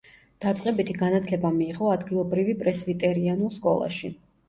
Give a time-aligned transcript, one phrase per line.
[0.45, 4.17] დაწყებითი განათლება მიიღო ადგილობრივი პრესვიტერიანულ სკოლაში.